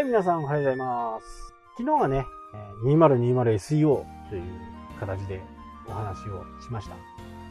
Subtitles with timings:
[0.00, 1.52] はい、皆さんおはようございます。
[1.76, 2.24] 昨日はね、
[2.84, 4.42] 2020SEO という
[4.98, 5.42] 形で
[5.86, 6.94] お話をしました。
[6.94, 7.00] ま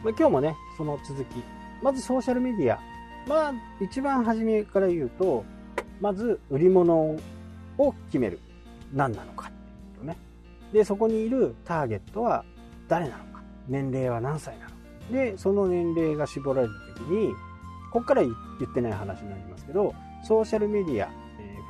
[0.06, 1.44] あ今日もね、その続き。
[1.80, 2.80] まずソーシャルメディア。
[3.28, 5.44] まあ、一番初めから言うと、
[6.00, 7.16] まず売り物
[7.78, 8.40] を決める。
[8.92, 10.16] 何なのかっていうとね。
[10.72, 12.44] で、そこにいるターゲットは
[12.88, 13.44] 誰なのか。
[13.68, 14.76] 年齢は何歳なのか。
[15.12, 17.32] で、その年齢が絞られた時に、
[17.92, 18.32] ここから言
[18.68, 19.94] ってない話になりますけど、
[20.24, 21.19] ソーシャルメディア、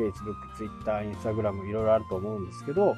[0.01, 2.97] Facebook、Twitter、Instagram いろいろあると思うんですけど、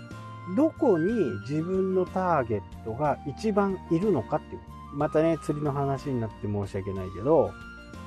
[0.56, 1.12] どこに
[1.48, 4.60] 自分のターゲットが一番いるのかっていう。
[4.94, 7.52] またね、釣りの話になって申し訳ないけど、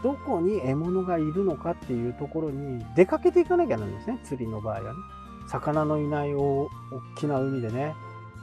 [0.04, 5.00] どこに獲物がいるのかっていうところに出かけていかなきゃなんですね、釣りの場合はね。
[5.48, 6.70] 魚のいない大大
[7.18, 7.96] きな海でね、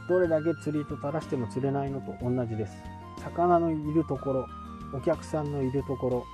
[0.09, 2.73] どれだけ釣りと垂らしても釣れないのと同じです。
[3.19, 4.47] 魚のいるところ、
[4.93, 6.25] お客さんのいるところ、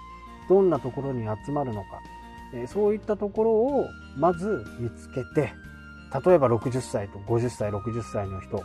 [0.48, 2.00] どんなところに集まるのか、
[2.54, 5.52] えそういったところをまず見つけて、
[6.24, 8.62] 例えば60歳と50歳、60歳の人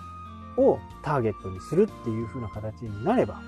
[0.58, 3.42] をターゲットにするっていう風な形になれば、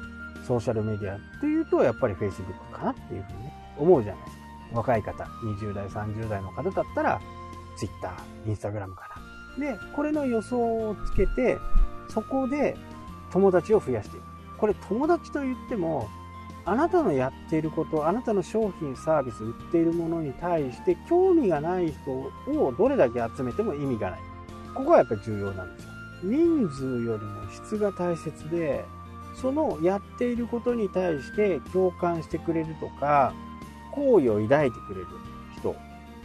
[0.45, 4.45] ソーシャルメディアというとやっぱり Facebook かなっていう風にね、思うじゃないですか。
[4.73, 7.21] 若い方、20代、30代の方だったら、
[7.77, 8.13] Twitter、
[8.45, 9.09] Instagram か
[9.57, 9.73] な。
[9.73, 11.57] で、これの予想をつけて、
[12.09, 12.75] そこで
[13.31, 14.23] 友達を増やしていく。
[14.57, 16.07] これ友達と言っても、
[16.67, 24.19] あなたのやっていること、あなたの商品、サービス、売っているものに対して興味がない人をどれだけ集めても意味がない。
[24.73, 25.91] ここがやっぱり重要なんですよ。
[26.23, 28.83] 人数よりも質が大切で、
[29.35, 33.33] そのやっていることに対して共感してくれるとか、
[33.91, 35.07] 好意を抱いてくれる
[35.57, 35.75] 人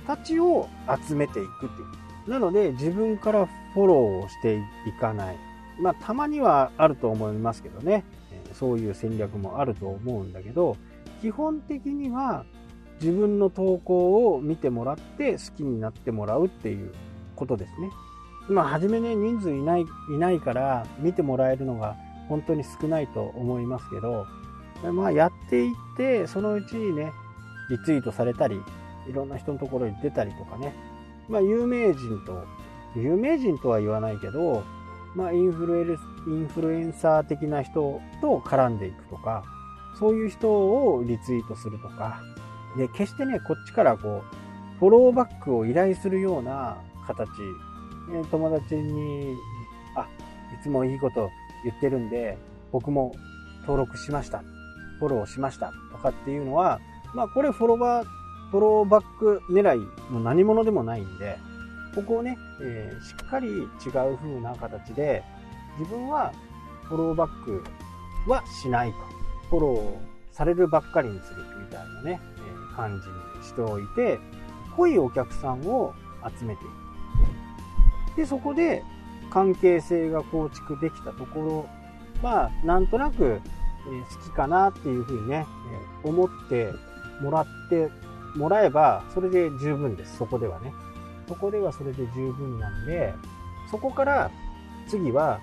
[0.06, 0.68] たちを
[1.06, 1.84] 集めていくってい
[2.27, 2.30] う。
[2.30, 5.36] なので自分からフォローをしていかない。
[5.80, 8.05] まあたまにはあると思いますけどね。
[8.54, 10.76] そういう戦略もあると思うんだけど、
[11.20, 12.44] 基本的には
[13.00, 16.92] 自分の投稿を見てもらって好きになってもらうっていう
[17.36, 17.90] ことですね。
[18.48, 21.96] まあ初めね、人数いない、いないから見てもらえるのが
[22.28, 24.27] 本当に少ないと思いますけど、
[24.92, 27.12] まあやっていって、そのうちにね、
[27.70, 28.60] リツイートされたり、
[29.08, 30.74] いろんな人のところに出たりとかね、
[31.28, 32.44] まあ有名人と、
[32.96, 34.62] 有名人とは言わないけど、
[35.14, 39.44] まあインフルエルインフルエンサー的な人と絡んでいくとか、
[39.98, 42.20] そういう人をリツイートするとか、
[42.76, 47.28] で、決してね、こっちからこう、フォローバックを依頼するような形、
[48.12, 49.34] ね友達に、
[49.96, 50.06] あ、
[50.58, 51.30] いつもいいこと
[51.64, 52.38] 言ってるんで、
[52.72, 53.12] 僕も
[53.62, 54.42] 登録しました。
[54.98, 55.72] フォローしました。
[55.92, 56.80] とかっていうのは、
[57.14, 58.06] まあこれフォロワー、
[58.50, 61.38] フォローバック狙いの何者でもないんで、
[61.95, 63.62] ここをね、えーしっかり違
[64.12, 65.23] う風な形で、
[65.78, 66.33] 自分は
[66.84, 67.64] フォローバック
[68.28, 68.96] はしないと。
[69.51, 74.18] フォローされるばっかりにするみたいなね、えー感じにしておいて、
[74.77, 75.92] 濃いお客さんを
[76.39, 76.67] 集めてい
[78.14, 78.17] く。
[78.17, 78.83] で、そこで
[79.30, 81.68] 関係性が構築できたとこ
[82.22, 83.40] ろは、なんとなく、
[83.86, 85.46] え好きかなっていうふうにね、
[86.05, 86.72] え思って
[87.22, 87.89] もらって
[88.36, 90.18] もらえば、それで十分です。
[90.18, 90.72] そこではね。
[91.30, 93.14] そこではそれで十分なんで、
[93.70, 94.33] そこから
[94.89, 95.39] 次は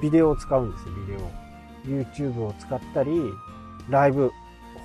[0.00, 2.04] ビデオを使うんですよ、ビデオ。
[2.04, 3.10] YouTube を使ったり、
[3.90, 4.30] ライブ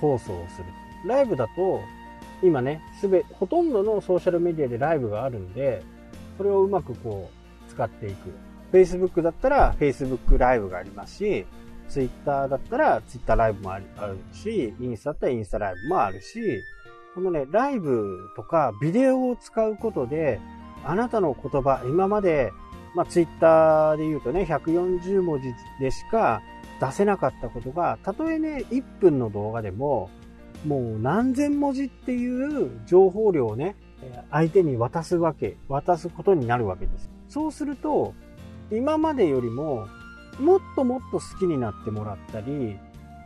[0.00, 0.64] 放送をする。
[1.06, 1.80] ライブだと、
[2.42, 5.84] 今ね、すべ、ほとんどのソーシャルメディアでライブがあるんで、
[6.36, 8.30] それをうまくこう、使っていく。
[8.72, 11.46] Facebook だったら Facebook ライブがありますし、
[11.88, 13.84] Twitter だったら Twitter ライブもある
[14.32, 16.62] し、インスタだったらインスタライブもあるし、
[17.14, 20.40] このね、ライブとかビデオを使うことで、
[20.84, 22.52] あなたの言葉、今まで、
[22.94, 26.42] まあ、ツイッターで言うとね、140文字でしか
[26.80, 30.10] 出せなかったことが、たとえね、1分の動画でも、
[30.66, 33.76] もう何千文字っていう情報量をね、
[34.30, 37.10] 相手に渡すわけ、渡すことになるわけです。
[37.28, 38.14] そうすると、
[38.70, 39.88] 今までよりも、
[40.38, 42.78] もっともっと好きになってもらったり、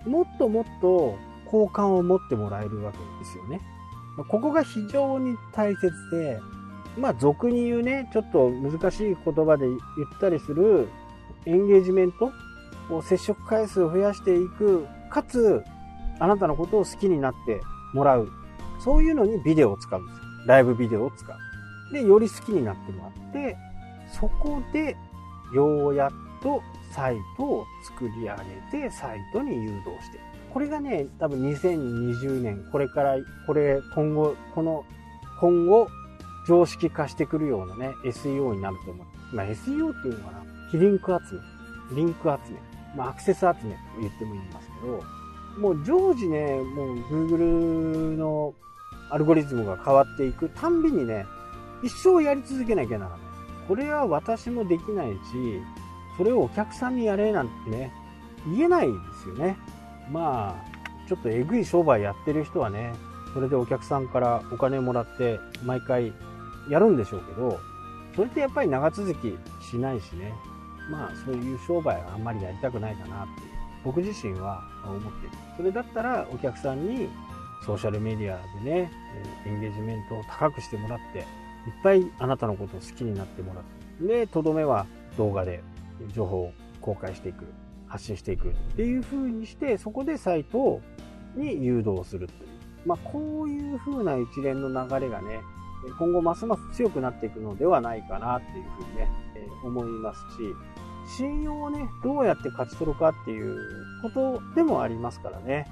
[0.06, 1.16] もっともっと
[1.46, 3.60] 好感を持ってもらえるわけですよね。
[4.22, 6.40] ここが非常に大切で、
[6.96, 9.78] まあ俗に言うね、ちょっと難しい言葉で言っ
[10.20, 10.88] たりする
[11.46, 12.32] エンゲージメント
[12.90, 15.64] を接触回数を増やしていく、かつ、
[16.20, 17.60] あなたのことを好きになって
[17.92, 18.28] もらう。
[18.78, 20.22] そういうのにビデオを使うんですよ。
[20.46, 21.92] ライブビデオを使う。
[21.92, 23.56] で、より好きになってもらって、
[24.08, 24.96] そこで、
[25.52, 26.10] ようやっ
[26.42, 26.62] と
[26.92, 28.36] サイトを作り上
[28.70, 30.24] げて、サイトに誘導していく。
[30.54, 34.84] これがね、多分2020年、これから、これ、今後、この、
[35.40, 35.88] 今後、
[36.46, 39.34] 常識化してくるようなね、SEO になると思う。
[39.34, 41.40] まあ、SEO っていうのかな、非リンク集
[41.90, 42.60] め、リンク集め、
[42.96, 43.60] まあ、アクセス集めと
[44.00, 45.02] 言ってもいいんですけど、
[45.60, 48.54] もう常時ね、もう Google の
[49.10, 51.26] アルゴリズムが変わっていくたんびにね、
[51.82, 53.20] 一生やり続けなきゃならない。
[53.66, 55.18] これは私もできないし、
[56.16, 57.92] それをお客さんにやれなんてね、
[58.46, 59.56] 言えないですよね。
[60.10, 62.92] まあ、ちょっとえぐい商売やってる人はね、
[63.32, 66.12] それでお客さんからお金もらって毎回
[66.68, 67.58] やるんでしょうけど、
[68.14, 70.32] それってやっぱり長続きしないしね、
[70.90, 73.42] まあそういう商売はあんまりやりたくないかなって、
[73.84, 75.32] 僕自身は思ってる。
[75.56, 77.08] それだったらお客さんに
[77.66, 78.90] ソーシャルメディアでね、
[79.46, 81.24] エンゲージメントを高くしてもらって、いっ
[81.82, 83.64] ぱいあなたのことを好きになってもらっ
[84.00, 84.86] て、で、とどめは
[85.16, 85.62] 動画で
[86.14, 87.46] 情報を公開していく、
[87.94, 90.80] 発信していくっていう風にして、そこでサイト
[91.36, 92.48] に誘導するという。
[92.84, 95.40] まあ、こういう風な一連の流れがね、
[95.98, 99.08] 今後ますます強くなっていくのではないかなっていう風にね、
[99.64, 103.56] 思いますし、信用をね、どうやって勝ち取るかっていう
[104.02, 105.70] ことでもありますからね。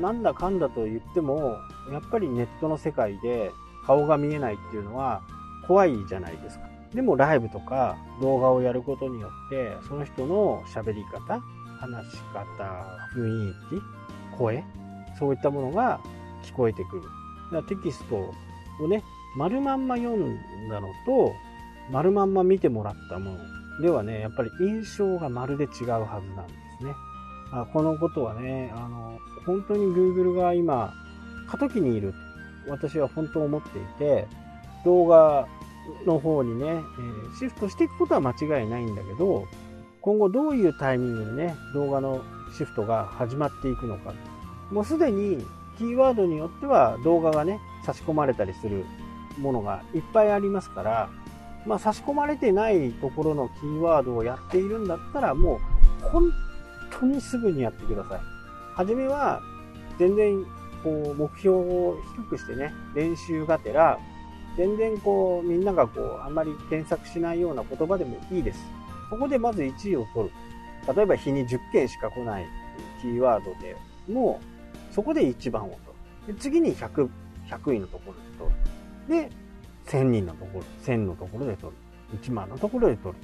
[0.00, 1.56] なんだかんだと言っても、
[1.92, 3.52] やっぱりネットの世界で
[3.86, 5.22] 顔が見えないっていうのは
[5.68, 6.68] 怖いじゃないですか。
[6.92, 11.40] でもライブとか動画をやることによって、その人の喋り方、
[11.80, 12.64] 話し方、
[13.14, 14.64] 雰囲気、声、
[15.18, 16.00] そういったものが
[16.42, 17.02] 聞こえてくる。
[17.02, 17.10] だか
[17.56, 18.16] らテキスト
[18.80, 19.02] をね、
[19.36, 20.38] 丸まんま読ん
[20.68, 21.32] だのと、
[21.90, 26.92] 丸まんま見てもらったものではね、やっぱり印象がまるで違うはずなんですね。
[27.52, 30.92] あこのことはね、あの、本当に Google が今、
[31.48, 32.14] 過渡期にいる。
[32.68, 34.28] 私は本当思っていて、
[34.84, 35.48] 動画
[36.06, 39.46] の方にね、えー、シフトしていくことは間違いないんだけど、
[40.02, 42.22] 今後どういうタイミングでね、動画の
[42.56, 44.14] シフトが始まっていくのか。
[44.70, 45.44] もうすでに
[45.78, 48.84] キーワードによっては動画がね、差し込まれたりする
[49.38, 51.10] ものがいっぱいありますから、
[51.66, 55.60] まあ、差し込まれてないところのキーワードをやっているんだったら、も
[56.02, 56.32] う本
[56.90, 58.20] 当にすぐにやってください。
[58.74, 59.42] はじめは、
[59.98, 60.44] 全然、
[60.82, 63.98] こう、目標を低くしてね、練習がてら、
[64.56, 68.60] 全然こう、みんながこう、あんまり検索しないような言葉でもいいです。
[69.10, 70.34] そこでまず1位を取る。
[70.94, 72.46] 例えば日に10件しか来ない
[73.02, 73.76] キーワードで
[74.08, 74.40] も、
[74.90, 75.80] そこで1番を取
[76.28, 76.34] る。
[76.34, 77.08] で次に100、
[77.48, 78.54] 100位のところで
[79.08, 79.28] 取る。
[79.28, 79.30] で、
[79.86, 82.18] 1000人のところ、1000のところで取る。
[82.22, 83.20] 1万のところで取る。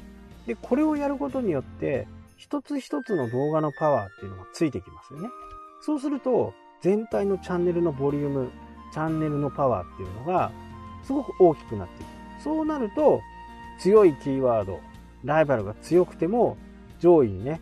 [0.47, 2.07] で、これをやることによって、
[2.37, 5.29] 一つ一つの動画のパワーっていうのがついてきますよね。
[5.81, 6.53] そうすると、
[6.83, 8.51] 全体のチャンネルのボリューム、
[8.93, 10.53] チャンネルのパワーっていうのが、
[11.03, 12.43] すごく大きくなっていく。
[12.43, 13.21] そうなると、
[13.79, 14.81] 強いキーワード、
[15.27, 16.57] ライバルが強くても、
[16.99, 17.61] 上位にね、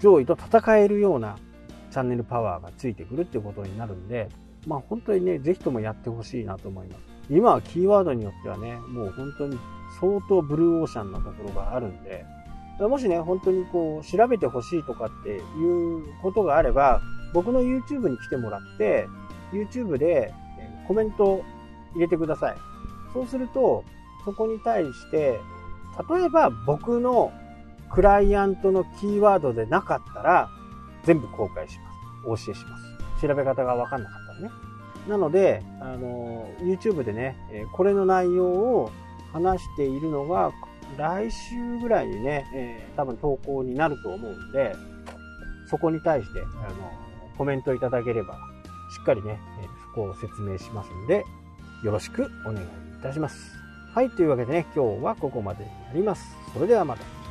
[0.00, 1.36] 上位と戦えるような
[1.90, 4.28] チャンネルパワーがついてくるっていうことになるんで、
[4.66, 7.00] まあ本当にね、ぜひともやってほしいなと思います。
[7.30, 9.58] 今はキーワードによってはね、もう本当に
[10.00, 12.24] 相当ブルーオーシャンなところがあるんで、
[12.80, 17.00] もしね、本当にこう、調べてほしいとかっていうことがあれば、
[17.32, 19.06] 僕の YouTube に来てもらって、
[19.52, 20.32] YouTube で
[20.88, 21.42] コメント
[21.94, 22.56] 入れてください。
[23.12, 23.84] そうすると、
[24.24, 25.38] そこに対して、
[26.08, 27.32] 例えば僕の
[27.90, 30.48] クライアントのキーワードでなかったら、
[31.04, 31.78] 全部公開し
[32.24, 32.46] ます。
[32.46, 33.26] お教えします。
[33.26, 34.50] 調べ方がわかんなかったらね。
[35.08, 37.36] なので、あの、YouTube でね、
[37.72, 38.90] これの内容を
[39.32, 40.52] 話しているのが、
[40.96, 44.74] 来週ぐらいにね、え、多分投稿になると思うんで、
[45.68, 46.92] そこに対して、あの、
[47.36, 48.34] コメントいただければ、
[48.94, 49.40] しっかりね、
[49.88, 51.24] そこを説明しますんで、
[51.82, 52.68] よろしくお願いい
[53.02, 53.61] たします。
[53.94, 56.34] はい、というわけでね、今日はここまでになります。
[56.54, 57.21] それではまた。